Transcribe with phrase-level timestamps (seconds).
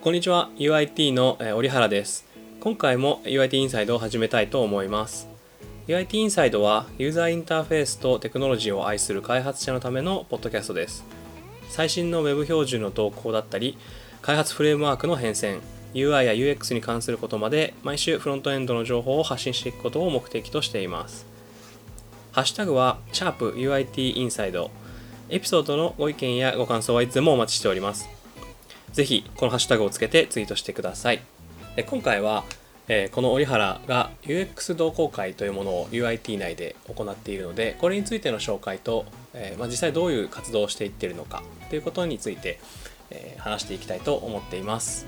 [0.00, 0.48] こんにちは。
[0.58, 2.24] UIT の折原です。
[2.60, 5.26] 今回も UIT インサイドを始めたいと思います。
[5.88, 11.04] UIT インサイドはユーザーインターフェースとテクノロジーを愛する開発者のためのポッドキャストです。
[11.68, 13.76] 最新の Web 標準の投稿だったり
[14.22, 15.58] 開発フレームワークの変遷
[15.94, 21.26] UI や UX に関することまで毎週フロントエンドの情報を発信していくことを目的としています。
[22.30, 24.70] ハッシュタグは、シャープ u i t インサイド。
[25.28, 28.15] エピソードのご意見やご感想はいつでもお待ちしております。
[28.96, 31.20] ぜひ、このハッシュタグをつけてツイートしてください。
[31.76, 32.44] で今回は、
[32.88, 39.04] えこの折原が UX 同好会というものを UIT 内で行っているので、これについての紹介と、
[39.34, 42.58] えまあ、実際どういう活動をしていってるのかということについて、
[43.10, 45.06] え話していきたいと思っています。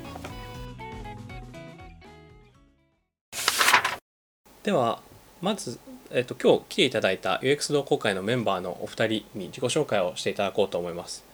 [4.64, 5.00] では、
[5.40, 11.26] まずえっと、今日来ていただいた UX 同好会のメンバーのお二人に自己紹介をしていただこうと思います。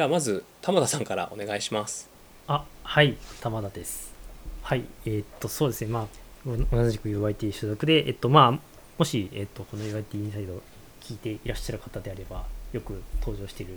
[0.00, 2.08] じゃあまず玉田さんからお願いします。
[2.48, 4.14] あはい玉田です。
[4.62, 6.08] はいえー、っとそうですねま
[6.46, 8.58] あ同じく UIT 所属でえっとまあ
[8.96, 10.62] もしえっとこの UIT インサイド
[11.02, 13.74] 聞いていらっしゃる方であればよく登場している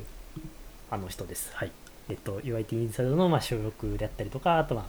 [0.89, 1.51] あの人です。
[1.55, 1.73] はい
[2.07, 4.85] えっと UIT インサイドのまあ収録であったりとかあとは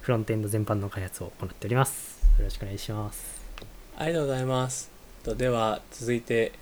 [0.00, 2.22] フロントエンド全般の開発を行っております。
[2.38, 3.42] よろしくお願いします。
[3.98, 4.92] ありがとうございます。
[5.24, 6.52] では続いて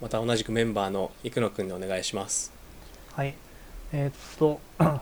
[0.00, 2.54] また同じくメンバーの生野くんにお願いします。
[3.16, 3.34] はい。
[3.94, 4.60] えー、っと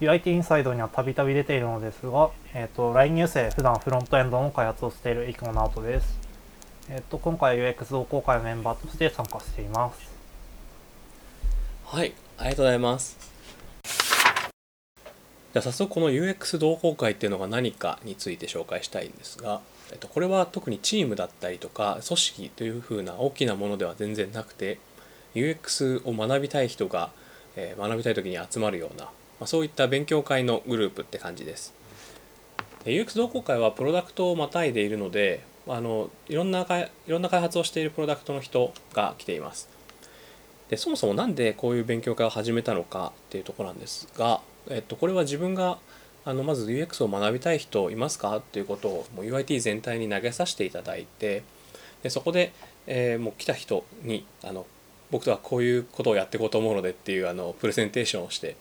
[0.00, 6.18] UIT インサイドにはたびたび出ているのですが、えー、っと LINE 入生普段フロントエンドの開発をしている生野直人です。
[6.90, 10.12] えー、っと今回 UX 同好会メンバーとして参加しています。
[11.86, 13.16] はい、ありがとうございます。
[15.54, 19.62] じゃあ早速この UX 同好会っていうのが何かについて紹介したいんですが、
[19.92, 24.78] えっと、これは特にチームだったりとか組織というふうな大きなものでは全然なくて
[25.34, 27.10] UX を学びたい人が、
[27.56, 31.74] えー、学びたい時に集まるような、まあ、そういった勉強会のグループって感じです。
[32.84, 39.68] UX 同好会はプロダクトをまたいでいるのであのいろんないろんな開発をしているプロダクトの人が来ています。
[40.68, 45.78] でそもそも何でこういう勉強会を始めたのかっていうとこなんですが、えっと、これは自分が
[46.24, 48.36] あのまず UX を学びたい人いますか？
[48.38, 51.44] っていうことをもう UIT 全体に投げさせていただいて
[52.02, 52.52] でそこで、
[52.86, 54.66] えー、もう来た人にあの
[55.10, 58.56] 僕とはこういうことをやっていこうと思うのでっていうあのプレゼンテーションをして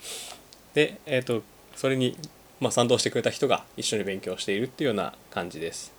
[0.74, 1.42] で、えーと、
[1.76, 2.18] それに、
[2.60, 5.94] まあ、賛同してくれた人が一緒に勉強しているっていうような感じです。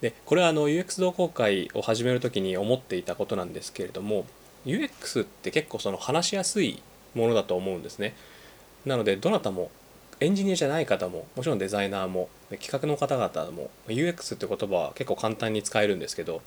[0.00, 4.26] でこれはあの UX 同好会を始める時に思っていたことなんですけれども
[4.66, 6.82] UX って結構その話しやすい
[7.14, 8.14] ものだと思うんですね。
[8.84, 9.70] なのでどなたも
[10.18, 12.28] エンジニアじゃない方ももちろんデザイナーも
[12.60, 16.42] 企画の方々も UX って言葉は結構簡単に使えるんですけど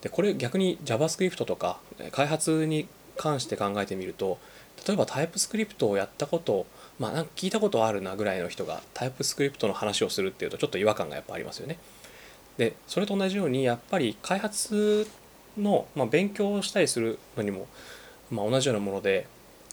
[0.00, 1.78] でこれ逆に JavaScript とか
[2.12, 4.38] 開発に関して考えてみると
[4.86, 6.66] 例えばタイプスクリプトをやったこと
[6.98, 11.78] まあなんか聞いたことあるなぐらいの人がタイプスクリプトの話をするっていうとちょっと違和感がやっぱありますよね。
[12.58, 15.06] でそれと同じようにやっぱり開発
[15.58, 17.66] の、まあ、勉強をしたりするのにも、
[18.30, 19.26] まあ、同じようなもので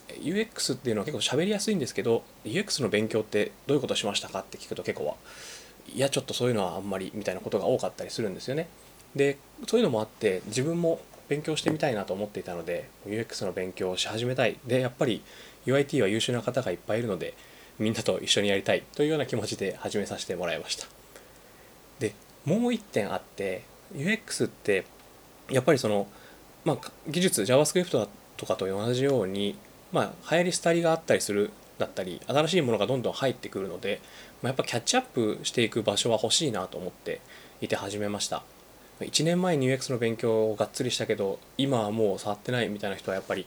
[0.09, 5.16] UX っていうのは結構喋りやすいんですけど UX の勉強ってどういうことしましたかって聞くと結構は
[5.94, 8.67] いやちょっとそういうのはあんまりみたいなことが多かったりするんですよね。
[9.16, 9.38] で
[9.68, 14.57] そういうのもあって自分も勉強してみたいなと思っていたので UX の勉強をし始めたい。
[14.66, 15.22] でやっぱり
[15.66, 17.34] UIT は優秀な方がいっぱいいるので
[17.79, 18.84] みんなと一緒にやりたい。
[18.96, 20.88] というような気持ちで始めさせてもらいました。
[22.00, 22.13] で
[22.46, 23.63] もう一点あって
[23.96, 24.85] UX って
[25.50, 26.07] やっぱりその、
[26.66, 28.07] まあ、技術 JavaScript
[28.38, 29.56] とかと同じように
[29.94, 34.02] まあ、流行り廃りがあったりするだったり新しいものがどんどん入ってくるので、
[34.41, 37.22] まあ、やっぱキャッチアップしていく場所は欲しいなと思って
[37.62, 38.44] いて始めました。
[39.03, 43.46] 1年前に UX の勉強をがっつりしたけど今はもう触ってないみたいな人はやっぱり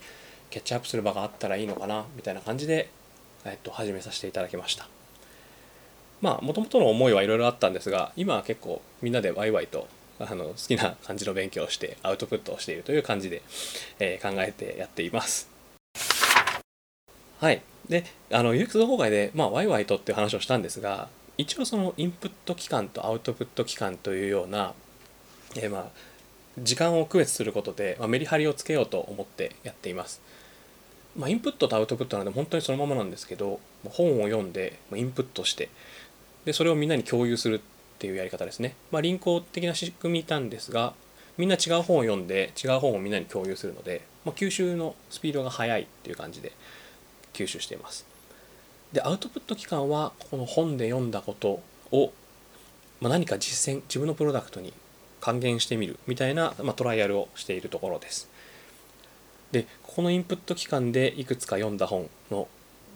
[0.51, 2.91] キャッチアップする場があったらいいのかなみたいな感じで、
[3.45, 4.89] えっと、始めさせていただきました
[6.21, 13.43] まあもともとの思いはいろいろあったんですが今は結構みんなでワイワイとあの好きな感じの勉強をしてアウトプットをしているという感じで、
[13.99, 15.57] えー、考えてやっています
[17.39, 17.63] はい。
[17.89, 24.73] で、あの、UX 同好会で、まあ、ワイワイとっていう話をしたんですが、一応そのインプット期間とアウトプット期間というような、
[25.57, 25.91] えー、まあ、
[26.59, 30.21] 時間を区別することで、まあ、メリハリをつけようと思ってやっています。
[31.17, 35.69] まあ、インプットとアウトプットなので本当にそのままなんですけど、本を読んで、インプットして、
[36.45, 37.61] で、それをみんなに共有するっ
[37.99, 38.75] ていうやり方ですね。
[38.91, 40.95] まあ、輪行的な仕組みなんですが、
[41.39, 46.53] みんな違う本を読んで、違う本をみんなに共有するので、まあ、吸収のスピードが速いっていう感じで、
[47.33, 48.07] 吸収しています。
[48.93, 51.61] でアウトプット期間はこの本で読んだこと
[51.91, 52.13] を、
[53.01, 54.73] まあ、何か実践自分のプロダクトに
[55.21, 58.29] 還元してみるみたいな、まあ、トライアルをしているところです。
[59.53, 62.49] でこのインプット期間でいくつか読んだ本の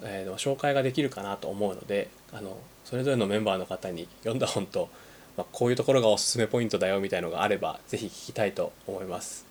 [0.03, 4.89] えー紹介ができるかなと思うのであのそれぞれのメンバーの方に読んだ本と、
[5.37, 9.47] まあ、こういうところがおすすめポイントだよみたいのがあればぜひ聞きたいと思います。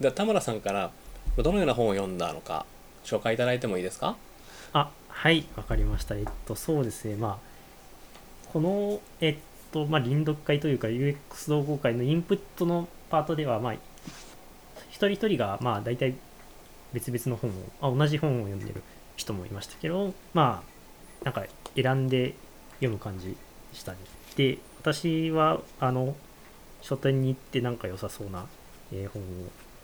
[0.00, 0.90] では田村さんから
[1.36, 2.66] どのような本を読んだのか
[3.04, 4.16] 紹介いただいてもいいですか？
[4.72, 6.16] あはいわかりました。
[6.16, 7.16] えっとそうですね。
[7.16, 9.36] まあこのえっ
[9.72, 11.16] とまあ臨読会というか UX
[11.48, 13.72] 同好会のインプットのパートではまあ
[14.90, 16.14] 一人一人がまあ大体
[16.92, 18.82] 別々の本をあ同じ本を読んでる
[19.16, 20.62] 人もいましたけどま
[21.22, 21.44] あなんか
[21.76, 22.34] 選んで
[22.74, 23.36] 読む感じで
[23.72, 23.98] したね。
[24.36, 26.16] で私はあの
[26.80, 28.46] 書店に行ってなんか良さそうな、
[28.90, 29.26] え本を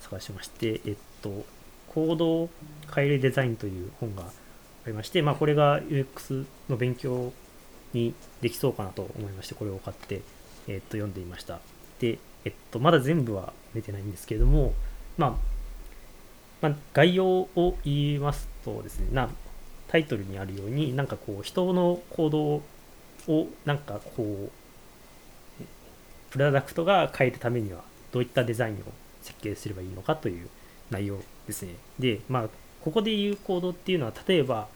[0.01, 1.45] 探しましてえっと
[1.89, 2.51] 行動を
[2.95, 4.27] 変えるデザインという本があ
[4.87, 7.33] りましてまあこれが UX の勉強
[7.93, 10.23] にできそうかなと思いましてこれを買って、
[10.69, 11.61] えっと読んでいました。
[12.01, 14.75] でえっとまだ全部は出てないんですけれども
[15.17, 15.57] まあ
[16.63, 19.29] まあ、概要を言いますとですねな
[19.89, 22.63] タイトルにあるようになんかこう人の行動
[23.29, 25.65] をなんかこう
[26.31, 27.83] プロダクトが変えるためには
[28.13, 28.79] どういったデザインを
[29.23, 30.49] 設計すればいいのかという
[30.91, 31.75] 内容ですね。
[31.99, 32.49] でまあ
[32.83, 34.69] ここで言う行動っていうのは例えば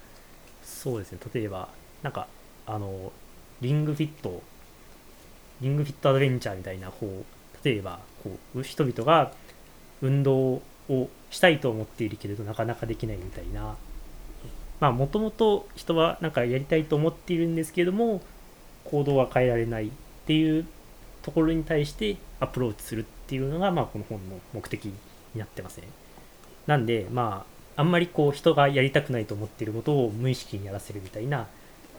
[0.62, 1.68] そうですね例えば
[2.02, 2.26] なんか
[2.66, 3.12] あの
[3.60, 4.42] リングフィット
[5.60, 7.24] リングフィットアドベンチャーみたいなこう
[7.64, 9.32] 例えばこう人々が
[10.02, 13.76] 運動をしたいと思っているけれどなかなかできないみたいな。
[14.80, 18.22] まあもともと人はなんかやりたいと思っているんですけれども
[18.84, 19.90] 行動は変えられないっ
[20.26, 20.66] ていう
[21.20, 24.94] ところに対してアプローチするっていうのがまあこの本の目的に
[25.36, 25.88] なってますね。
[26.66, 27.44] なんでま
[27.76, 31.46] ああんまりこう人がやりたくないと思っていることを無意識にやらせるみたいな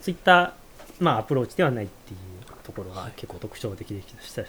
[0.02, 0.54] そういった
[1.00, 2.20] まあアプローチではないっていう
[2.64, 4.48] ところが結構特徴的でした、うん、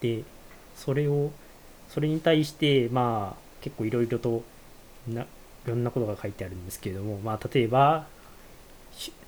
[0.00, 0.24] で
[0.76, 1.30] それを
[1.88, 4.42] それに対してまあ結構いろいろと
[5.08, 8.06] ないろんなことが書いてあるんですけれども、まあ、例えば、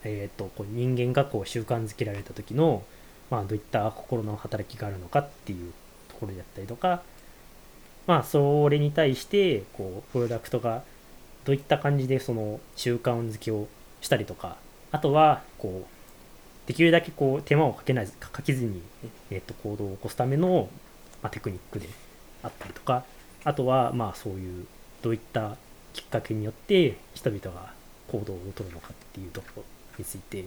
[0.04, 2.82] えーと、こう人間がこう習慣づけられた時の、
[3.30, 5.72] まあ、どういった心の働きがあるのかっていう
[6.08, 7.02] ところであったりとか、
[8.06, 10.82] まあ、それに対してこうプロダクトが
[11.46, 13.66] どういった感じでその習慣づけを
[14.06, 14.56] したりとか
[14.92, 18.80] あとはこうできるだけこう手間をかけないかけずに、
[19.30, 20.68] えー、と行動を起こすための、
[21.22, 21.88] まあ、テクニックで
[22.42, 23.04] あったりとか
[23.44, 24.66] あとはまあそういう
[25.02, 25.56] どういった
[25.92, 27.72] きっかけによって人々が
[28.08, 29.64] 行動をとるのかっていうところ
[29.98, 30.44] について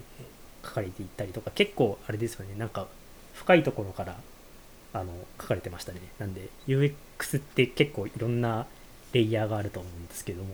[0.63, 2.56] 書かれていったりとか結構あれですよね。
[2.57, 2.88] なんか
[3.33, 4.17] 深いところから
[4.94, 6.00] あの書かれてましたね。
[6.17, 6.94] なんで UX
[7.38, 8.67] って結構いろんな
[9.13, 10.50] レイヤーがあると思うんですけども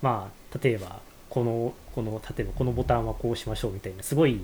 [0.00, 1.00] まあ例えば
[1.32, 4.38] このこの例えばこのボタンはこうしましょうみたいなすごい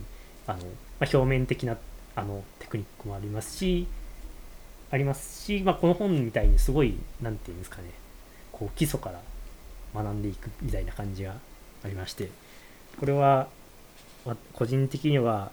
[0.47, 0.61] あの、
[0.99, 1.77] まあ、表面的な
[2.17, 3.87] あのテクニックもありますし
[4.91, 7.91] ありますし、まあ、この本みたいにすごい何て言うんですかね
[8.53, 9.21] こう基礎から
[9.95, 11.35] 学んでいくみたいな感じが
[11.85, 12.31] ありまして
[12.99, 13.49] これは、
[14.25, 15.51] ま、個人的には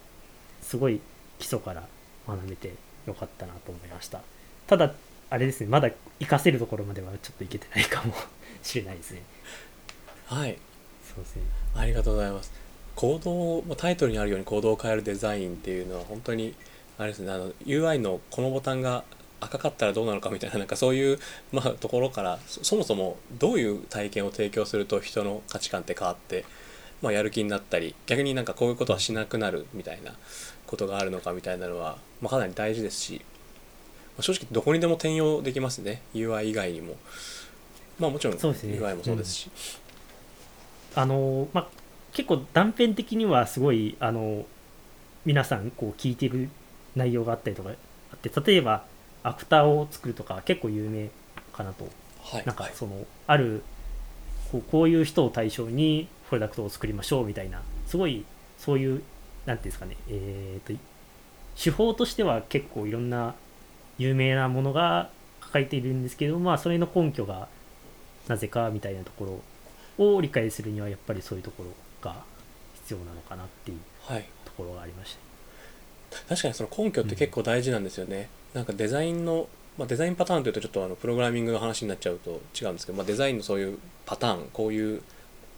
[0.61, 1.01] すごい
[1.37, 1.83] 基礎から
[2.29, 2.75] 学べて
[3.07, 4.21] よかったなと思いました。
[4.67, 4.93] ただ
[5.29, 5.89] あれですねまだ
[6.19, 8.13] 活かせるところまではちょっといけてないかも
[8.63, 9.21] しれないですね。
[10.27, 10.57] はい。
[11.15, 12.51] そうですねありがとうございます。
[12.95, 16.55] 行動タイトルにあるように行動を変えるデザインっていうのは本当に
[16.97, 19.03] あれですねあの UI のこのボタンが
[19.41, 21.19] 赤かったらどうなのかみたいななんかそういう、
[21.51, 26.45] まあ、ところからそもそもどういう体験を提供すると人の価値観って変わって、
[27.01, 30.13] まあ、やる気になったり逆になんかこういうことはしなくなるみたいな
[30.65, 33.21] ことがあるのかみたいなのは、まあ、かなり大事ですし、
[34.17, 36.01] まあ、正直どこにでも転用できますね。
[36.13, 36.95] UI 以外にも。
[37.99, 39.49] まあもちろん UI もそうですし。
[40.95, 41.67] あのまあ
[42.13, 44.45] 結構断片的にはすごいあの
[45.25, 46.49] 皆さんこう聞いてる
[46.95, 48.85] 内容があったりとかあって例えば
[49.23, 51.09] アクターを作るとか結構有名
[51.53, 51.87] かなと。
[52.23, 53.63] はい、なんかそのある
[54.51, 58.25] こうこういう人を対象にプロダクトを作りましょうみたいなすごい
[58.57, 59.03] そういう
[59.45, 60.79] なんていうんですかねえー、と
[61.61, 63.35] 手法としては結構いろんな
[63.97, 65.09] 有名なものが
[65.43, 67.47] 書かれているんですけどまあそれの根拠が
[68.27, 69.41] なぜかみたいなところ
[69.97, 71.69] を理解するにはやっぱりそういうところ
[72.01, 72.23] が
[72.75, 74.25] 必要なのかなっていうはい。
[74.45, 75.17] ところがありまし
[76.11, 76.17] た。
[76.29, 85.01] 確かにその根拠って結構大事なんですよね、なんかデザインの、まあ、デザインパターンというとちょっとあのプログラミングの話になっちゃうと違うんですけど、まあ、デザインのそういうパターンこういう、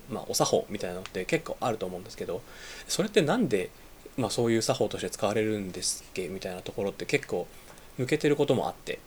[0.09, 2.41] まあ、お作法みたいなのって結構あると思うんですけど
[2.87, 3.69] それってなんで、
[4.17, 6.27] まあ、そういう作法として使われるんですっけ？
[6.29, 7.45] みたいなところって結構
[7.99, 8.97] 抜けてることもあって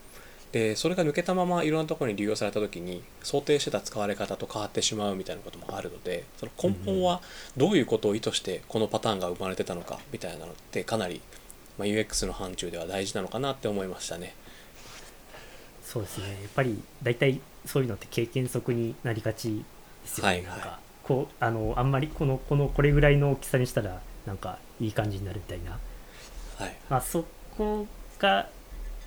[0.52, 7.20] でそれが抜けたままいろんなところに利用された時に想定してた使われ方と変わってしまうみたいなこともあるのでその根本は
[7.56, 11.20] どういうことを意図してこのパターンが生まれてたのかみたいなのってかなり、
[11.78, 14.34] まあ、UX の範疇では大事なのかなって思いましたね。
[15.84, 16.28] そうですね。
[16.28, 19.64] やっぱり大体そういうのって経験則になりがち
[20.02, 20.46] ですよね、はいはい。
[20.46, 25.78] なんかこうあのあんまりこのこのこれぐらいの大きさにしたらなんかいい感じになるみたいな、
[26.58, 26.76] はい。
[26.88, 27.24] まあ、そ
[27.56, 27.86] こ
[28.18, 28.48] が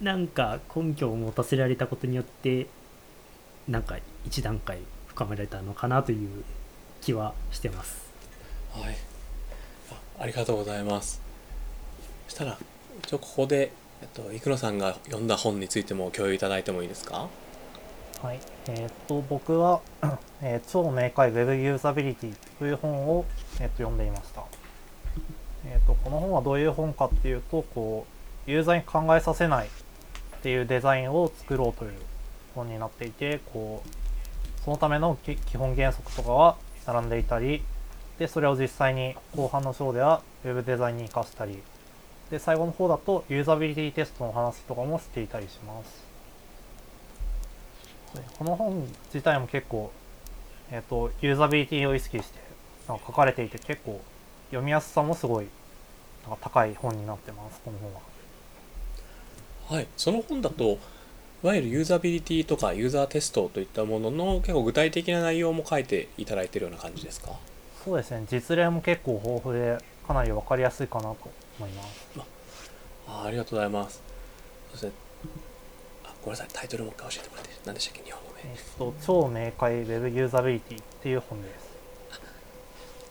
[0.02, 2.68] なんか根拠を持たせられたことによって
[3.68, 6.44] なんか一段階深められたのかなという
[7.02, 8.04] 気はしてます。
[8.74, 8.96] はい
[9.92, 11.22] あありがとうございます
[12.28, 12.58] そしたら
[13.04, 13.72] 一応ここで、
[14.02, 17.28] えっと、生野さんが読んだ本についても共有いただいてもいいですか？
[18.24, 19.82] はい、えーっと僕は、
[20.42, 23.26] えー超明快 Web ユーザビリティという本を、
[23.60, 24.44] えーっと読んでいました。
[25.68, 28.08] えーっとこの本はどういう本かっていうとこ
[28.48, 29.70] うユーザーに考えさせない
[30.44, 31.94] っていうデザインを作ろうという
[32.54, 37.64] 本になっていてこうそのための基本原則とかは並んでいたり
[38.20, 41.60] でそれを実際に後半の章では Web デザインに生かしたり
[42.30, 46.04] で最後の方だとユーザビリティテストの話とかもしていたりします。
[48.38, 49.92] この本自体も結構、
[50.72, 52.40] えっとユーザビリティを意識して
[52.90, 54.02] なんか書かれていて結構
[54.50, 55.48] 読みやすさもすごい
[56.28, 58.13] なんか高い本になってますこの本は。
[59.70, 59.88] はい。
[59.98, 60.78] その本だと
[61.44, 67.32] いわゆるユーザビリティとかユーザーテストといったものの結構具体的な内容も書いていただいているような感じですか？
[67.84, 68.26] そうですね。
[68.30, 69.78] 実例も結構豊富で
[70.08, 71.18] かなり分かりやすいかなと
[71.60, 72.10] 思います。
[73.08, 74.02] あありがとうございます。
[74.72, 74.92] そして
[76.06, 76.48] あごめんなさい。
[76.54, 78.04] タイトルもう一回教えてもらって何でしたっけ？
[78.04, 78.42] 日本語名。
[78.50, 81.74] えっと超明快 Web ユーザビリティっていう本です。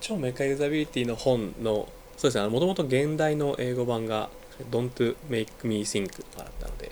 [0.01, 2.47] 超メカユーザビリティの本のそうですね。
[2.49, 4.29] もともと現代の英語版が
[4.71, 6.91] 「Don't Make Me Think」とかだったので、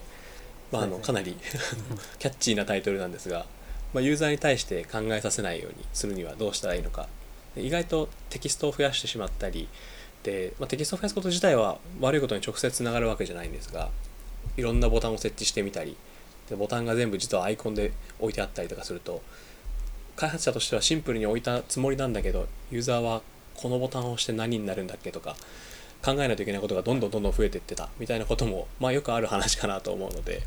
[0.72, 1.36] まあ、あのかなり
[2.20, 3.46] キャッチーなタイトルなんですが、
[3.94, 7.08] まあ、ユーザーに対して考えさせないようにするにはどうしたらいいのか。
[7.56, 9.68] で意外とテキストを増やしてしまったり
[10.24, 13.90] で、まあ、テキストを増やすこと自体は悪いことに直接つながるわけじゃないんですが
[14.58, 15.98] いろんなボタンを設置してみたり
[16.50, 19.22] でボタンが全部実はアイコンで置いてあったりとかすると
[20.16, 23.22] 開発者としてはシンプルに置いたつもりなんだけどユーザーは
[23.56, 25.36] このボタンを押して何になるんだっけとか
[26.04, 30.42] 考えないといけないことがどんどんどんどん増えていってたみたいなことも、まあ、よくある話かなと思うので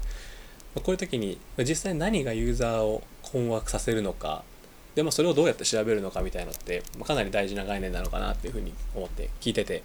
[0.75, 4.43] まあこういう時にまあ実際何がユーザーを困惑させるのか
[4.95, 9.83] で、まあ、それをどうやって調べるのかみたいなのって、まあかなり大事な概念なのかなっていうふうに思って聞いてて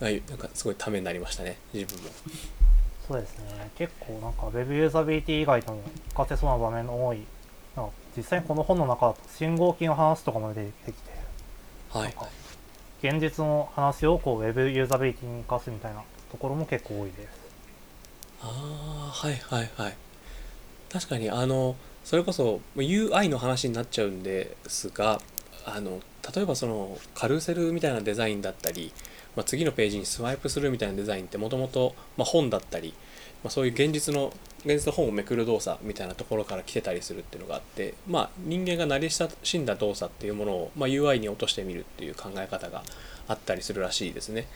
[0.00, 2.10] まあなんかすごいためになりましたね自分も。
[3.06, 3.70] そうですね。
[3.76, 5.82] 結構なんか Web ユーザビリティ以外でも
[6.14, 7.22] 活かせそうな場面の多い。
[7.74, 11.10] なんか実際にこの本の中だと信号機の話とかも出てきて
[11.90, 12.02] はい。
[12.02, 12.28] なんか
[13.02, 17.48] 現実の話をこう Web ユーザビリティに生かすみたいなところも結構多いです。
[18.42, 19.96] ああはいはいはい
[20.92, 25.20] 確かにあのそれこそ UI の話になっちゃうんですが
[25.64, 26.00] あの
[26.34, 28.92] 例えばそのカルセルみたいなデザインだったり、
[29.36, 32.94] まあ、次のページにスワイプするみたいなデザインってもともと本だったり、
[33.42, 42.82] まあ、そういう現実の現実の本をめくる動作みたいなところから来てたりするっていうのがあって、まあ、人間が慣れ親しんだ動作っていうものを、まあ、UI に落としてみるっていう考え方が
[43.28, 44.46] あったりするらしいですね。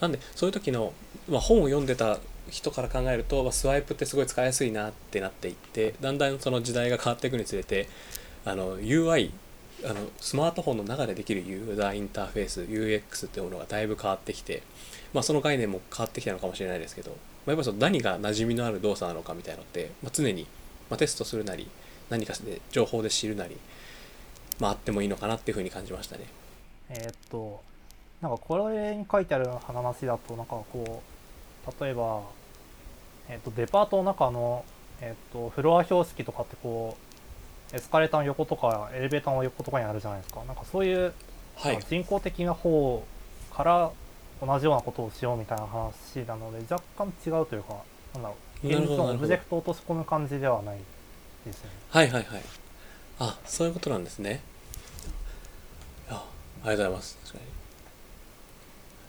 [0.00, 0.92] なんでそういう時の、
[1.28, 2.18] まあ、本を読んでた
[2.50, 7.88] 人から考えると、まあ、スワイプってすごい使いやすいなってなっていってだんだんその時代が変わっていくにつれて
[8.44, 9.30] あの UI
[9.84, 14.62] あのスマートフォンの中でできるユーザーインターフェース UX っていうものがだいぶ変わってきて、
[15.12, 17.16] まあ、その概念も変わってきたのかもしれないですけど、
[17.46, 20.46] まあ、やっぱりその何が馴染みのある動作なのかみたいなのって、まあ、常に、
[20.90, 21.68] まあ、テストするなり
[22.10, 23.56] 何かで情報で知るなり、
[24.58, 26.24] まあ、あってもいいのかなっていうふうに感じましたね。
[26.90, 27.62] えーっと
[28.20, 31.02] なんかこれに書いてある話だとなんかこ
[31.66, 32.22] う例えば、
[33.28, 34.64] えーっとデパートの中の、
[35.00, 36.96] えーっとフロア標識とかってこ
[37.72, 41.12] うエスカレーターの横とかエレベーターの横とかにあるじゃないですかなんかそういう、
[41.56, 43.04] はい人工的な方
[43.52, 43.90] から
[44.46, 47.74] 同じようなことをしようみたいな話なので若干違うというか
[48.14, 50.78] なんだろう現実のオブジェクトを落とし込む感じではない
[51.46, 51.70] ですね。
[51.90, 52.42] はいはいはい。
[53.18, 54.40] あ、そういうことなんですね。
[56.08, 56.24] あ、
[56.64, 57.18] ありがとうございます。
[57.24, 57.44] 確かに。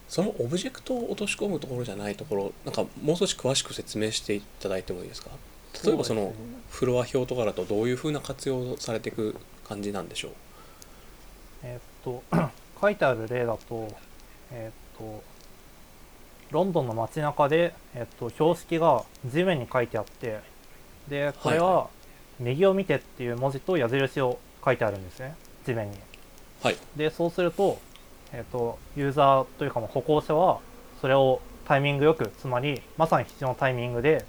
[0.10, 5.30] そのオブジェクトを落とし込むところじゃないところ、なんかもう少し詳しく説明していただいてもいいですか？
[5.84, 6.34] 例えばその
[6.70, 9.36] フロア表とかだとどういうふうな活用されていく
[9.68, 10.32] 感じなんでしょう？
[11.63, 12.24] えーっと
[12.82, 13.88] 書いてある例だと,、
[14.51, 15.23] えーっと
[16.51, 20.39] ロンドンの街中で、えーっと標識が地面に書いてあって
[21.07, 21.87] でこれはいは
[22.39, 25.35] 右を見てっていう文字と矢印を書いてあるんですね
[25.65, 25.97] 地面に。
[26.61, 26.77] はい。
[26.95, 27.79] でそうすると,、
[28.33, 30.59] えーっとユーザーというかもう歩行者は
[31.01, 34.25] それをタイミングよくつまりまさに必要なタイミングで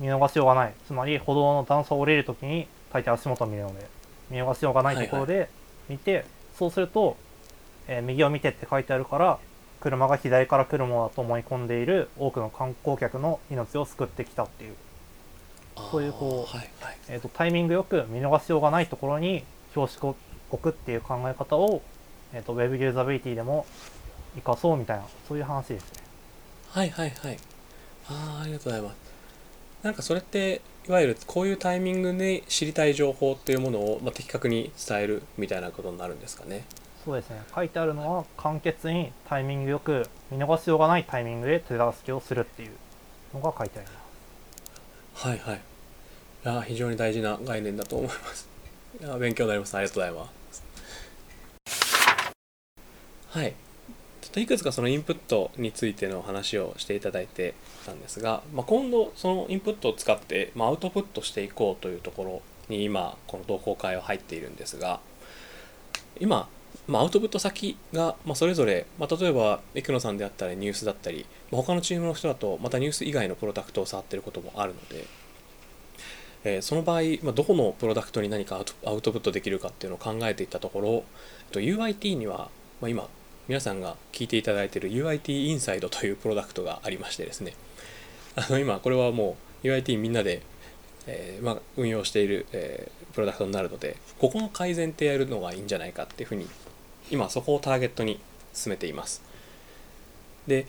[0.00, 3.86] 見逃しようがないつまり歩道の段差を降りるときに大抵足元を見るので
[4.30, 5.48] 見逃しようがないところで
[5.88, 6.24] 見て、
[6.58, 7.16] そうすると、
[7.86, 9.38] えー右を見てって書いてあるから
[9.82, 14.74] 車が左から来るものだと思い込んでいる多くの観光客の命を救ってきたっていう、
[15.90, 16.96] そういうこうはいはい。
[17.08, 20.14] えー、とタイミングよく見逃しようがないところに標識を
[20.50, 21.82] 置くっていう考え方を、
[22.32, 23.66] えー、と Web ユーザビリティでも
[24.36, 26.02] 生かそうみたいなそういう話ですね。
[26.68, 27.36] はいはいはい。
[28.08, 28.96] ああありがとうございます。
[29.82, 36.64] なんかそれっていわゆるこういうタイミングで知りたい情報っていうものを、まあ、的確に伝えるみたいなことになるんですかね
[37.04, 37.42] そうですね。
[37.52, 42.70] 書いてあるのは簡潔にタイミングよく見逃しようがないタイミングで手助けをするっていう
[43.34, 43.94] のが書いてありま
[45.16, 45.26] す。
[45.26, 45.56] はいはい。
[45.56, 45.58] い
[46.44, 48.48] や非常に大事な概念だと思います。
[49.00, 50.64] いや勉強になりますありがとうございます。
[53.30, 53.54] はい。
[54.20, 57.54] ちょっといくつかそのインプットについての話をしていただいて
[57.84, 65.00] たんですが、まあ、今度そのインプットを使って、まあ、アウトプットしていこうというところに今この同好会は入っているんですが
[66.20, 66.48] 今
[66.88, 75.06] まあ、アウトプット先が、まあ、それぞれ、まあ、例えば生野さんであったりニュースだったり、まあ、他のチームの人だとまたニュース以外のプロダクトを触ってることもあるので、
[76.44, 81.04] えー、その場合、まあ、どこのプロダクトに何かアウトプットできるかっていうのを考えていったところ、
[81.52, 83.08] と、UIT には、まあ、今
[83.48, 87.54] 皆さんが聞いていただいている UIT インサイドというプロダクトがありましてですね。
[88.34, 90.42] あの今これはもう UIT みんなで、
[91.06, 96.48] えーまあ、運用している、えー、プロダクトになるのでここの改善ってやるのがいいんじゃないかっていうふうに
[97.12, 98.18] 今そこをターゲットに
[98.52, 99.22] 進めています。
[100.48, 100.66] で、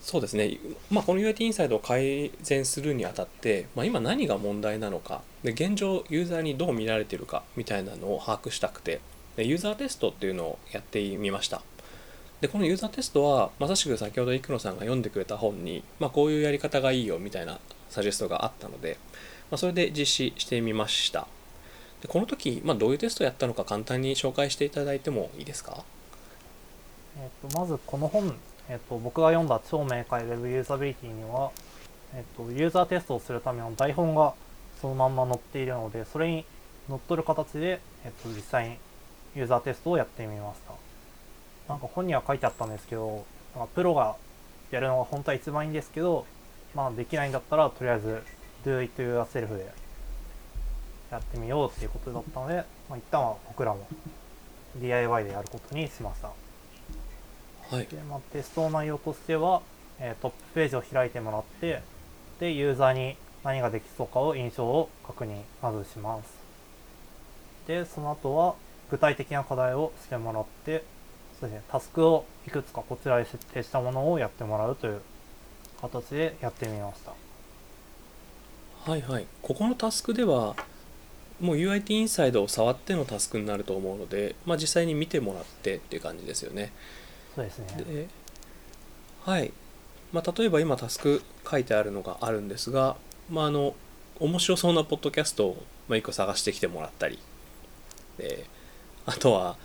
[0.00, 0.58] そうですね、
[0.90, 9.00] まあ、この UIT インサイドを改善するにあたって、まあ、今何が問題なのかで、現状ユーザーにどう見られてるかみたいなのを把握したくて、
[9.36, 11.62] でユーザーテストっていうのをやってみました。
[12.40, 18.98] で、このユーザーテストは、まさしく先ほど生野さんが読んでくれた本に、まあ、こういうやり方がいいよみたいなサジェストがあったので、
[19.50, 21.26] まあ、それで実施してみました。
[22.02, 25.84] でこの時、まあ、どういうテストをやったのか簡単に紹介していただいてもいいですか、
[27.18, 28.34] えー、とまずこの本、
[28.68, 31.50] えー、と僕が読んだ超明快 Web ユーザビリティには、
[32.14, 34.34] えー、とユーザーテストをするための台本が
[34.80, 36.44] そのまんま載っているのでそれに
[36.88, 38.76] 乗っ取る形で、えー、と実際に
[39.34, 40.74] ユーザーテストをやってみました。
[41.68, 44.16] なんか本には書いてあったんですけどなんかプロが
[44.70, 46.26] やるのが本当は一番いいんですけど
[46.74, 48.22] まあできないんだったらとりあえず
[48.64, 49.85] Do it yourself で
[51.10, 53.86] やってみようっていうことだったので、まあ、一旦は僕らも
[54.76, 56.28] DIY でやることにしました。
[56.28, 59.60] はい、でまあ、テストの内容としては、
[59.98, 61.82] えー、トップページを開いてもらって
[62.38, 66.28] でユーザーに何ができそうかを印象を確認まずします。
[67.66, 68.54] でその後は
[68.90, 70.84] 具体的な課題をしてもらって
[71.40, 75.00] そしてタスクをいくつかこちらで設定したものをやってもらうという
[75.80, 77.12] 形でやってみました。
[78.90, 79.26] はいはい。
[79.42, 80.54] ここのタスクでは
[81.40, 86.72] もう UIT インサイドを触ってのタスクになると思うので、まあ、実際に見てもらってっていう感じですよね。
[87.34, 88.08] そうですね。
[89.22, 89.52] はい、
[90.12, 92.96] まあ、例えば今タスク書いてあるのがあるんですが、
[93.30, 93.74] まあ、あの
[94.18, 97.18] 面白そうなポッドキャストを1個探してきてもらったり。
[98.18, 98.46] で
[99.04, 99.56] あとは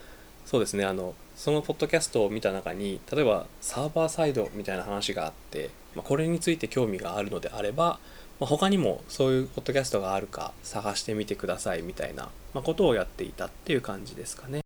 [0.46, 8.00] そうですねあのそのポッドキャストを見た中に例えばサーバーサイドみたいな話があって、まあ、これについて興味があるのであれば
[8.42, 14.62] まあ、他にもそういうポッドキャストがあるか探してみてくださいみたいな、まことをやっていたっていう感じですかね。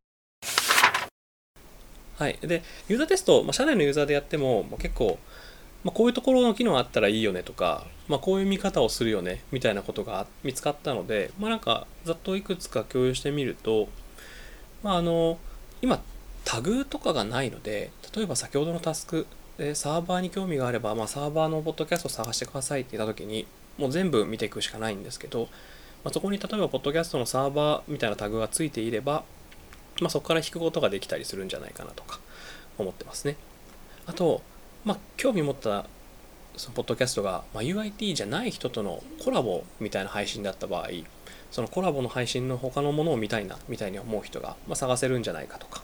[2.17, 2.39] はい。
[2.41, 5.19] で、ユーザーテスト、まあ、社内のユーザーでやっても、まあ、結構、
[5.83, 13.89] まあ、こういうところの機能あったらいいよねとか、まあ、こういう見方をするよねみたいなことが見つかったので、まあ、なんかざっといくつか共有してみると、
[14.83, 15.37] まあ、あの
[15.81, 15.99] 今
[16.45, 23.45] タグとかがないので例えば先ほどのタスクでサーバーに興味があれば、まあ、サーバーのポッドキャストを探してくださいって言った時に
[23.77, 25.49] もう全部見ていくしかないんですけど、
[26.03, 29.23] まあ、そこに例えば、ポッドキャストのサーバーみたいなタグがついていれば、
[30.01, 32.19] まあ、そこから引くことができたりするんじゃないかなとか
[32.77, 33.37] 思ってますね。
[34.05, 34.41] あと、
[34.83, 35.87] まあ、興味持った
[36.57, 40.89] そのポッドキャストが、まあ、UIT じゃない人とのコラボみたいな配信だった場合、
[41.51, 45.83] そのコラボの配信の他のものを見たいなみたいに思う人が、まあ、探せるんじゃないかとか、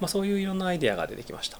[0.00, 1.58] まあ、そういういろんなアイデアが出てきました。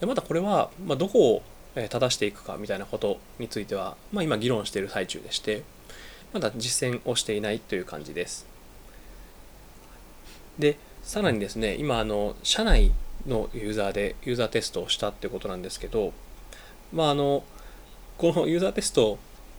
[0.00, 1.42] でまだこれは、まあ、どこを
[1.74, 5.62] 正していくかみたいなことについては、まあ、今議論している最中でして
[6.32, 8.46] まだ実践をしていないという感じです。
[10.58, 12.92] でさらにですね今あの社内
[13.26, 16.12] のユーザーでユーザーテストをしたってことなんですけど
[16.92, 17.42] まああの
[18.18, 19.18] このユーザーテスト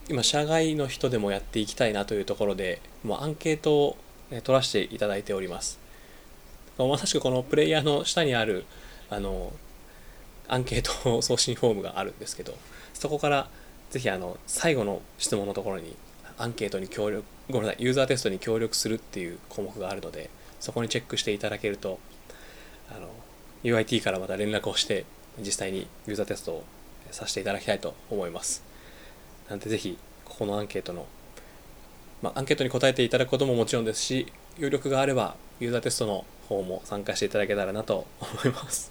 [0.09, 3.97] 今社外の人でもやっていきたいなというところでもうアンケートを
[4.29, 5.79] 取らせていただいております。
[6.77, 8.65] まさしくこのプレイヤーの下にある
[9.09, 9.51] あの
[10.51, 12.53] アンケート送信フォームがあるんですけど
[12.93, 13.47] そこから
[13.89, 15.95] ぜひあの最後の質問のところに
[16.37, 21.99] アンケートに協力ごめんなさいユーザーテストに協力するっていう項目があるのでそこにチェックしていただけると
[22.89, 23.09] あの
[23.63, 25.05] UIT からまた連絡をして
[25.39, 26.63] 実際にユーザーテストを
[27.11, 28.63] させていただきたいと思います。
[29.49, 31.05] なのでぜひここのアンケートの
[32.21, 38.90] まあ、アンケートに答えていただくことももちろんですし有力があればユーザーテストの方も参加していただけたらなと思います。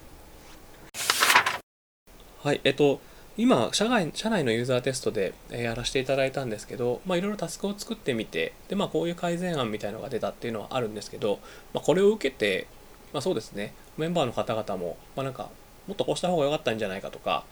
[2.42, 3.02] はいえっと
[3.36, 11.38] 今社外社内のユーザーテストでやらせていただいたんですけど、まあ、いろいろタスクを作ってみてで、まあ、こういう改善案みたいのが出たっていうのはあるんですけど、
[11.74, 12.66] まあ、これを受けて、
[13.12, 15.50] まあ、そうですねメンバーの方々も、まあ、なんか
[15.86, 17.44] もっとこうした方が良かったんじゃないかとか、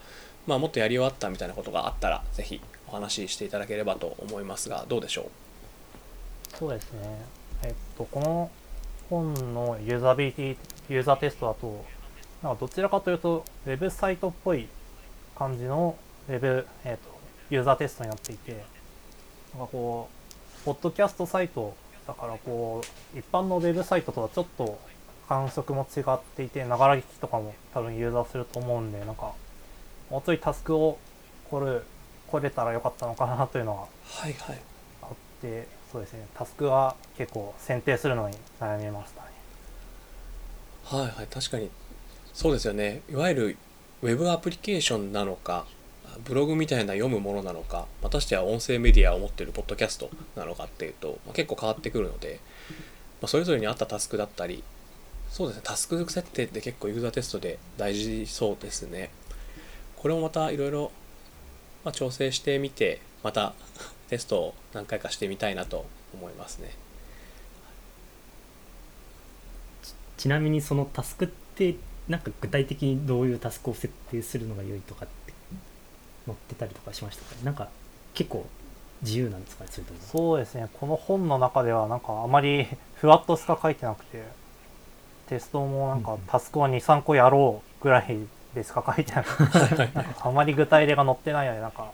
[0.47, 5.29] まあ、もっとやり終わったみたいなことがあったらぜひお話ししていただければと思いますがどうでしょ
[6.53, 6.57] う？
[6.57, 6.99] そうですね。
[7.61, 8.49] えっとこの
[9.07, 10.57] 本のユーザビリティ
[10.89, 11.85] ユーザーテストだと
[12.41, 14.67] なんかどちらかというとウェブサイトっぽい
[15.39, 15.95] 感じの
[16.27, 17.17] ウェブ、えーと、
[17.49, 20.09] ユーザーテストになっていて、なんかこ
[20.61, 21.73] う、ポッドキャストサイト
[22.05, 22.81] だからこ
[23.15, 24.77] う、一般のウェブサイトとはちょっと
[25.29, 29.33] 感触も違っていて、ながら聞きとかも多分ユーザーすると思うんで、なんか、
[30.09, 30.99] もうちょいタスクを
[31.49, 31.79] これ、
[32.27, 34.61] これたらよかったのかなというのははいはい
[35.01, 35.09] あっ
[35.41, 39.29] て、そうですね、タスクは結構選定するのに悩みましたね。
[40.83, 41.69] はいはい、確かに
[42.33, 43.01] そうですよね。
[43.09, 43.57] いわゆる
[44.01, 45.65] ウェブアプリケーションなのか、
[46.23, 52.39] ブログみたいな読むものなのか、またしては音声メディアを持っているポッドキャストなのかっていうと、まあ、結構変わってくるので、
[53.21, 54.63] まあ、それぞれに合ったタスクだったり、
[55.29, 59.09] そうですね、タスク設定って結構ユーザーテストで大事そうですね。
[59.97, 60.91] これもまたいろいろ
[61.91, 63.53] 調整してみて、また
[64.09, 66.71] テストを何回かしてみたいなと思いますね。
[70.17, 71.75] ちなみにそのタスクって
[72.09, 75.33] なんか具体的にどういうタスクを設定するのが良いとかって
[76.25, 77.35] 載ってたりとかしましたか？
[77.35, 77.69] ねなんか
[78.13, 78.45] 結構
[79.01, 79.99] 自由なんですかねそれとも。
[80.01, 80.67] そうですね。
[80.73, 84.23] この本の中ではなんかあまりふわっとしか書いてなくて
[85.27, 88.17] テストもなんかタスクを23個やろうぐらい
[88.55, 91.91] でしか書いてなくてなんかあまり具体例が載ってないのでなんか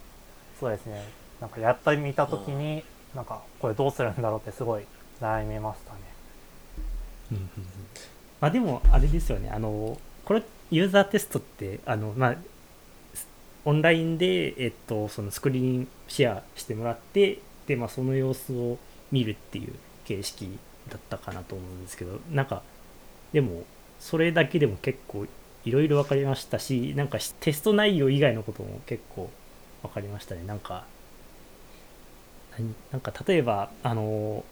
[0.60, 1.04] そうですね。
[1.42, 4.84] なんかやってみた時になんかこれどうするんだろうってすごい
[5.22, 6.00] 悩みましたね。
[7.32, 7.50] うんうんうん。
[8.40, 9.50] まあでもあれですよね。
[9.50, 12.36] あのこれユーザーテストってあのまあ
[13.64, 18.78] オンラインで、えっと、そのスクリーンシェアしてもらってで、まあ、その様子を
[19.12, 19.74] 見るっていう
[20.06, 22.62] 形式だったかなと思うんですけどなんか
[23.34, 23.64] でも
[24.00, 25.26] それだけでも結構
[25.66, 29.32] いろいろ分かりましたしなんかテスト内容以外のことも結構
[29.82, 30.44] 分かりましたね。
[30.46, 30.86] なんか
[32.92, 34.46] なんか例えばあの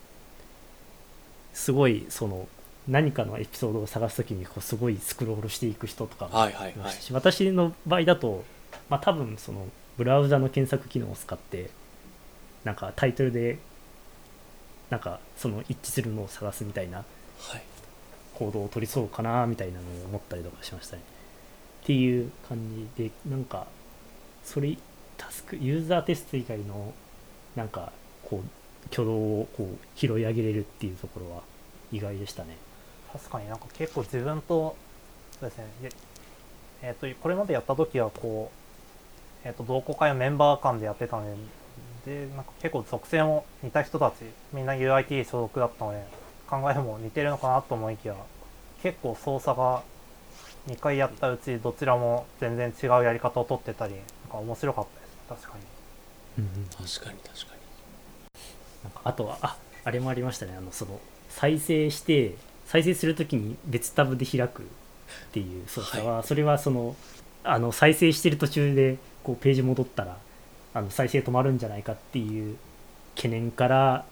[1.54, 2.48] すごいその
[2.88, 8.44] 何かのエピソードを探すときにこうすごいスクロールしていく人とかもいましたし、はいはいはい、私の場合だと、
[8.90, 9.68] まあ、多分その
[9.98, 11.70] ブラウザの検索機能を使って
[12.64, 13.58] なんかタイトルで
[14.90, 17.04] なんかその一致するのを探すみたいな
[18.36, 21.02] 行動を取りそうかなみたいなのを思ったりとかしましたね。
[21.84, 22.58] っていう感
[22.98, 23.68] じでなんか
[24.44, 24.78] それ
[25.18, 26.94] タスクユーザーテスト以外の
[27.56, 27.92] なんか
[28.24, 31.42] こう挙動をこう拾い上げれるっていうところは
[31.92, 32.58] 意外でしたね。
[33.14, 34.76] 確かになんか結構自分と
[35.40, 35.66] そうですね
[36.82, 38.52] えっ、ー、とこれまでやった時はこ
[39.46, 41.36] うえっ、ー、と同好会をメンバー間でやってたので
[42.06, 46.06] でなんか結構属性も似た人たちみんな UIT 所属だったので
[46.50, 48.16] 考えも似てるのかなと思いきや
[48.82, 49.84] 結構操作が
[50.68, 54.86] 2回やったうちどちらも全然違うやり方をとってたりなんか面白かっ
[55.28, 55.58] たです確か
[56.38, 57.64] に、うんうん、確かに確かに。
[58.84, 60.56] なんかあとはああれもありましたね。
[60.58, 61.00] あのその
[61.30, 64.66] 再生して再生するときに別タブで開くっ
[65.32, 66.96] ていう操作は、はい、それはその
[67.44, 70.18] あの再生してる途中でこうページ戻ったら
[70.74, 72.58] あの再生止まるんじゃないかっていう
[73.16, 74.06] 懸念から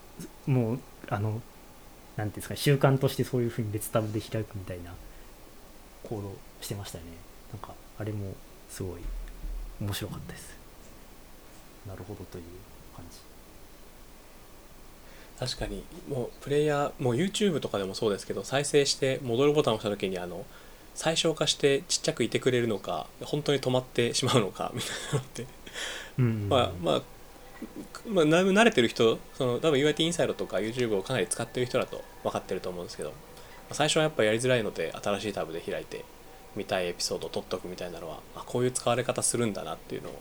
[0.46, 1.42] もうあの
[2.18, 4.94] 何ていうんですか習慣としてそういうふうに別タブで開くみたいな
[6.04, 7.12] 行動してましたよね。
[7.52, 8.34] なんかあれも
[8.70, 9.02] すごい
[9.82, 10.56] 面白かったです。
[11.88, 12.44] なるほどという
[12.96, 13.18] 感じ
[15.42, 15.84] 確かに。
[16.08, 20.46] もうプレイヤーもう YouTube とかでもそうですけど再生して戻るボタンを押した時にあの
[20.94, 25.46] 最小化してちっちゃくいてくれるのか本当に止まってしまうのかみたいなのって。
[26.48, 27.02] まあまあ
[28.08, 33.14] まあ、慣れてる人その多分 UIT インサイドとか YouTube をかなり使ってる人だと分かってると思うんですけど
[33.72, 36.04] 最初はやっぱやりづらいので新しいタブで開いて
[36.56, 40.20] 見たいエピソードを取っとくみたいなのはあこういう使われ方するんだなっていうのを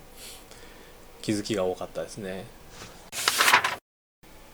[1.22, 2.44] 気づきが多かったですね。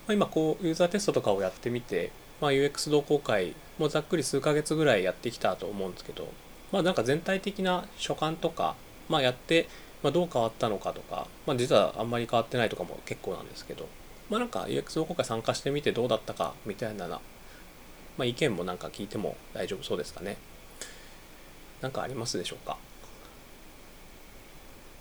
[0.06, 6.28] まあ、今こうユーザーテストとかをやってみて、まあ、UX 同好会もざっくり数ヶ月ぐらいやってきたと思うんですけど、
[6.72, 8.76] まあ、なんか全体的な所感とか、
[9.08, 9.68] まあ、やって、
[10.02, 13.88] まあ、どう変わったのかとか、まあ、実はあんまり変わってないとかも結構なんですけど、
[14.30, 17.20] まあ、なんか UX 同好会参加してみてどうだったかみたいなま
[18.22, 20.38] あ、意見もなんか聞いても大丈夫そうですかね。
[21.82, 22.78] なんかありますでしょうか？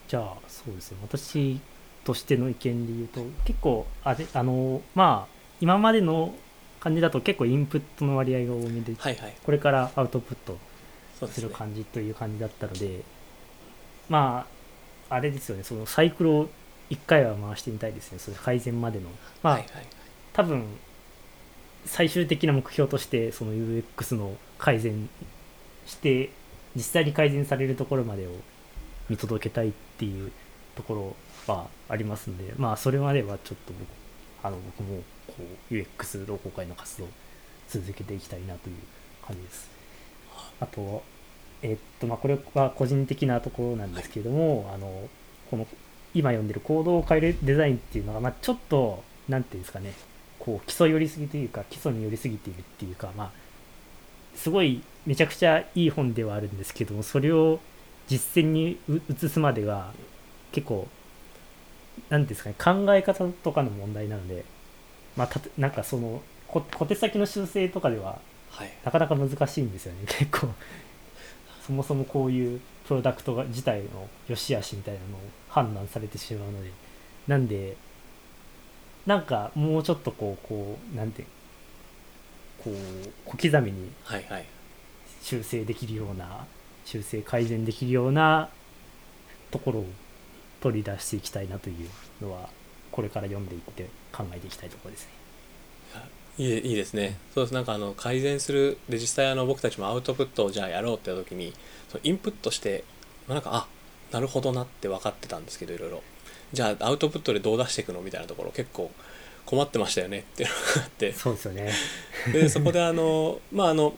[0.09, 1.59] じゃあそうですね私
[2.05, 6.33] としての意見で言うと結構あれあのまあ今までの
[6.79, 9.35] 感じだと結構インプットの割合が多めではいはい。
[9.43, 10.57] これからアウトプット
[11.27, 13.01] する感じという感じだったので
[14.07, 14.45] ま
[15.09, 16.49] ああれですよねそのサイクルを
[16.91, 19.09] 1回は回してみたいですねそれ改善までの。
[19.41, 19.87] まあ、はいはい
[20.33, 20.65] 多分
[21.85, 25.07] 最終的な目標としてその UX の改善
[25.85, 26.29] して
[26.75, 28.31] 実際に改善されるところまでを
[29.07, 30.31] 見届けたいっていう
[30.75, 31.15] ところ
[31.47, 33.87] はありますのでまあそれまではちょっと僕
[34.43, 35.33] あの僕もこ
[35.71, 37.07] う UX 同好会の活動を
[37.69, 38.75] 続けていきたいなという
[39.25, 39.69] 感じです。
[40.59, 41.03] あと
[41.61, 45.09] えっとまあこれは個人的なところなんですけれども、あの
[45.49, 45.67] この
[46.13, 49.93] 今読んでる行動を変えるデザインっていうのが、まあ、ちょっとなんていうんですかね
[50.39, 53.31] こう基礎寄りすぎというか基礎に寄りすぎているっていうかまあ
[54.35, 57.59] すごいめちゃくちゃいい本ではあるんですけどもそれを
[58.07, 59.91] 実践に移すまでが
[60.51, 60.87] 結構
[62.09, 62.55] なんていうんですかね
[62.85, 64.45] 考え方とかの問題なので
[65.15, 68.19] まあたとなんかそのこ小手先の修正とかでは
[68.55, 68.71] はい。
[68.83, 70.47] なかなか難しいんですよね 結構。
[71.65, 76.71] そもそもこういうプロダクトが自体の良し悪しみたいなのを判断されてしまうので。
[77.27, 77.75] なんで
[79.07, 81.25] なんかもうちょっとこうこうなんて
[82.63, 82.73] こう
[83.25, 84.45] 小刻みにはいはい。
[85.21, 86.45] 修正できるような
[86.85, 88.49] 修正改善できるような
[89.49, 89.87] ところを
[90.65, 92.49] 取り出していきたいなというのは
[92.91, 95.11] これから読んでいって考えていきたいところですね。
[96.39, 101.53] いいいいですねそうですなんかあの改善するで実際あの僕たちもアウトプットをじゃあやろうって時に
[101.87, 102.83] そのインプットして、
[103.27, 103.67] まあ、なんかあ
[104.11, 106.01] なるほどなって分かってたんですけどいろいろ
[106.51, 108.91] じゃあアウトプットでどう出していくのみたいなところ結構
[109.45, 111.71] 困ってましたよねっていうのがあってそうですよね。
[112.33, 113.95] でそこであのまああの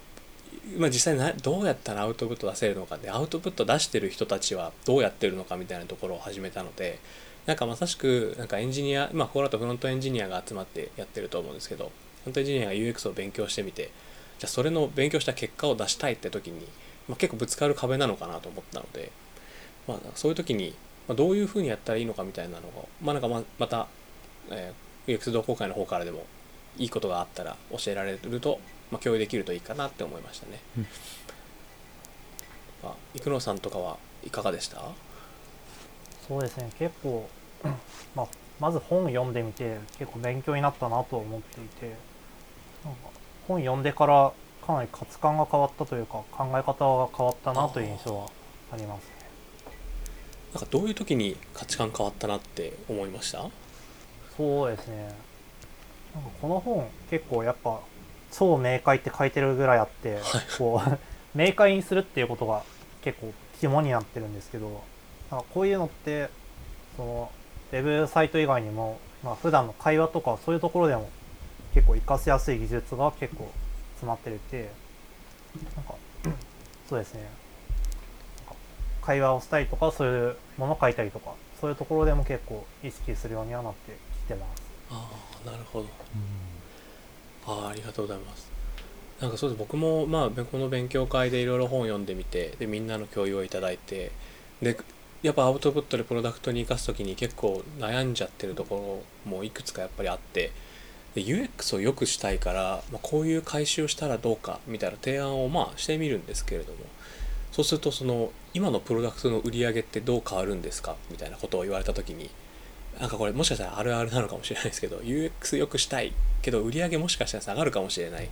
[0.77, 6.99] まあ、実際などうやったらアウトプット出せるのかでアウトプット出してる人たちはどうやってるのかみたいなところを始めたので
[7.45, 11.91] なんかまさしくなんかエンジニアまあここだとフロントエンジニアが集まってやってると思うんですけど
[12.23, 13.91] フロントエンジニアが UX を勉強してみて
[14.39, 16.67] じゃあそれの勉強した結果を出したいって時に、
[17.07, 19.11] まあ、結構ぶつかる壁なのかなと思ったので、
[19.87, 20.75] まあ、そういう時に、
[21.07, 23.87] ま、どういうふうにやったらいいのかみたいなのをまあなんかままた、
[24.51, 26.25] えー UX 同好会の方からでも
[26.77, 28.59] いいことがあったら教えられると、
[28.91, 30.59] まあ、共有できるといいかなって思いましたね。
[30.77, 30.87] うん。
[32.83, 34.81] あ生野さんとかはいかがでした？
[36.27, 36.69] そうですね。
[36.77, 37.27] 結構、
[38.15, 38.27] まあ、
[38.59, 41.95] まず本読んでみて結構勉強になったなと思っていて
[42.83, 43.09] なんか
[43.47, 44.31] 本読んでから
[44.65, 48.27] かなり価値観が変わったというか考え方が変わったなという印象は
[48.73, 49.11] ありますね。
[50.53, 53.45] なんかどういう時に価値観変わったなって思いました？
[54.35, 55.13] そうですね。
[56.15, 57.79] なんかこの本結構やっぱ
[58.31, 60.19] 超明快って書いてるぐらいあって、
[60.57, 60.99] こう
[61.37, 62.63] 明快にするっていうことが
[63.01, 64.83] 結構肝になってるんですけど
[65.31, 66.29] なんかこういうのって
[66.95, 67.31] その
[67.71, 71.09] ウェブサイト以外にも、まあ普段の会話とかそういうところでも
[71.73, 73.51] 結構活かしやすい技術が結構
[73.95, 74.69] 詰まってるて
[75.75, 75.95] なんか
[76.89, 77.21] そうですね。
[78.45, 78.55] なんか
[79.01, 84.63] 会話をしたりとかそういうものを書いたりとかそういうところでも結構意識するようにはなってきてます。
[84.89, 85.09] あ
[85.45, 85.87] あなるほど。
[85.87, 86.56] あ
[87.47, 88.51] あありがとうございます。
[89.21, 89.59] なんかそうです。
[89.59, 94.11] 僕もまあこの勉強会でいろいろ本読んでみてでみんなの共有をいただいて
[94.61, 94.77] で
[95.23, 100.51] やっぱアウトプットでプロダクトに生かす時に結構悩んじゃってるところもいくつかやっぱりあって
[101.15, 106.79] で UX を良くしたいから、まあ、こういう回収をしたらどうかみたいな提案をまあしてみるんですけれども
[107.51, 112.29] そうするとその今のプロダクトの売り上げってどう変わるんですかみたいなことを言われた時に
[112.99, 118.29] なんかこれもしかしたらあるあるなのかもしれないですけど UX 良くしたいけど売り上げもしかしたら下がるかもしれない。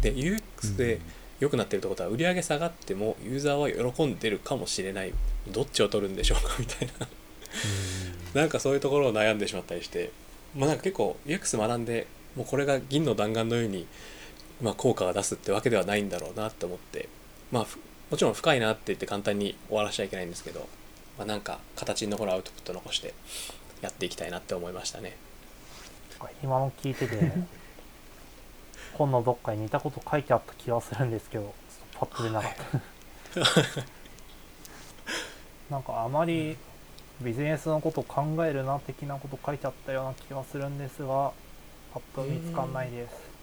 [0.00, 1.00] で UX で
[1.40, 5.12] 良くなってるってことは売り上げ下がってもユーザーは喜んでるかもしれない。
[5.48, 7.08] どっちを取るんでしょうかみたいな。
[8.40, 10.10] なんかそういうところを悩んでしまったりして。
[10.54, 13.86] まあなんか結構 UX 学んでもうこれが銀の弾丸のように、
[14.62, 17.08] まあ、効果が出すってわけではないんだろうなって思って。
[17.50, 17.78] まあふ
[18.10, 20.68] もちろん深いなって言って簡単に終わらしちゃいけないんですけど、
[21.18, 23.14] まあ、なんか形に残るアウトプット残して
[23.80, 25.16] やっていきたいなって思いましたね。
[26.42, 27.32] 今の聞いてて
[28.94, 32.52] 本のどっかに似たこと書いてあった気がするんですけどちょっとパッと出なかっ
[33.34, 33.84] た、
[35.74, 36.56] なんかあまり
[37.20, 41.32] ビジネスのことを考えるな的なこと書いてあったような気がするんですが
[41.92, 43.36] パッと見つかんないです。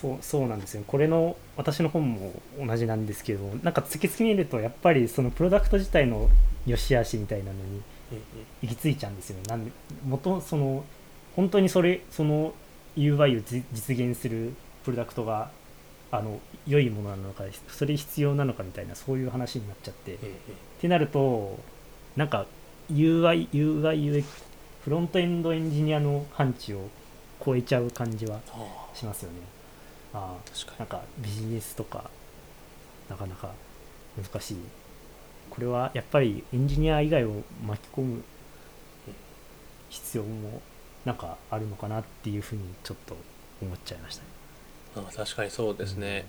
[0.00, 0.84] そうそうなんですよ。
[0.86, 6.28] これの私の本も同じなんですけどなんか突き詰めるとやっぱりそのプロダクト自体の
[6.66, 7.82] 良し悪しみたいなのに
[8.62, 9.72] 行き着いちゃうんですよなんで
[10.06, 10.84] 元その
[11.34, 12.54] 本当にそれその
[12.96, 15.50] UI をじ実現するプロダクトが
[16.10, 20.34] あの良いものなのかそれ必要なのかみたいなそういう話になっちゃって、っうんうん
[20.80, 21.58] てなると
[22.16, 22.46] なんか
[22.92, 24.24] UI、UI、UX
[24.84, 26.88] フロントエンドエンジニアの範疇を
[27.44, 29.38] 超えちゃう感じはあしますよね。
[30.14, 32.10] あ確かなんかビジネスとか
[33.10, 33.52] なかなか
[34.16, 34.56] 難しい。
[35.50, 38.22] これはやっぱりエンジニア以外を巻き込む
[39.88, 40.60] 必要も
[41.04, 43.16] なんかあるのかなっていうふうにちょっと
[43.62, 44.28] 思っちゃいましたね。
[44.96, 46.26] にあ確かにそうですね、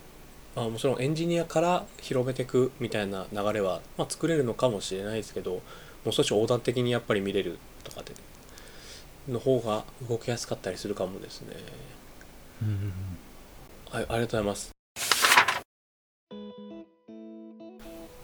[0.55, 5.61] まあ、もちろんエンジニアから広めていくみたいな流れは、まあ、作れるのかもしれないですけども
[6.07, 8.13] う少し横断的にやっぱり見れるとかで
[9.27, 11.55] の方が動きやすかったりするかもですね
[12.61, 13.17] うんうんうん
[13.89, 14.76] はい、ありがとうございます。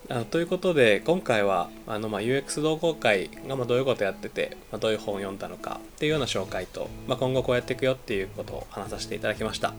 [0.10, 9.74] あということで今回はあの、まあ、UX 同好会がまどういうことやってて、まあ、どういう本を読んだのかっていうような紹介と、まあ、今後こうやっていくよっていうことを話させていただきました。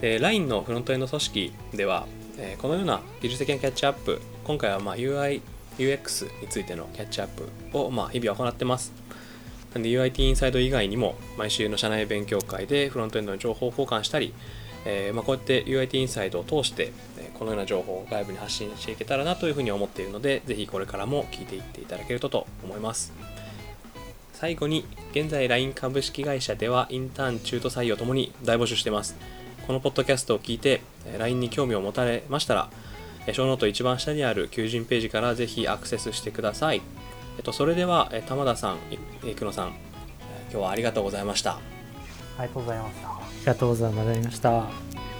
[0.00, 2.06] で LINE のフロントエンド組織では、
[2.38, 5.40] えーこのような技術的なキャッチアップ今回はま UI、
[5.78, 8.92] UX についてのキャッチアップをま日々行ってます。
[9.74, 14.34] なんで UIT インサイド以外にも毎週の社内勉強会でフロントエンドの情報交換したり、
[14.84, 16.92] えーま、こうやって UIT インサイドを通して、
[17.38, 23.12] このような情報を外部に発信していけたらなというふうに思っているのでぜひこれからも聞いていっていただけるとと思います
[24.32, 29.16] 最後に現在 LINE 株式会社ではインターン中途採用ともに大募集しています
[29.66, 32.68] このポッドキャストを聞いてえ LINE に興味を持たれましたら
[33.26, 36.82] えーショーノート一番下にある求人ページからぜひアクセスしてください
[37.36, 39.72] えっと、それでは、え玉田さん、い生野さん、え
[40.50, 41.52] 今日はありがとうございました。
[42.38, 43.08] ありがとうございました。
[43.08, 45.13] ありがとうございました。